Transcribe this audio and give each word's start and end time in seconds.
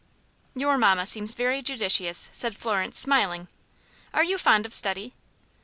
"Your 0.55 0.79
mamma 0.79 1.05
seems 1.05 1.35
very 1.35 1.61
judicious," 1.61 2.31
said 2.33 2.55
Florence, 2.57 2.97
smiling. 2.97 3.49
"Are 4.15 4.23
you 4.23 4.39
fond 4.39 4.65
of 4.65 4.73
study?" 4.73 5.13